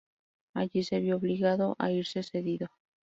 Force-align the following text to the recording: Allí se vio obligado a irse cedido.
Allí 0.55 0.83
se 0.83 0.99
vio 0.99 1.17
obligado 1.17 1.75
a 1.77 1.91
irse 1.91 2.23
cedido. 2.23 2.69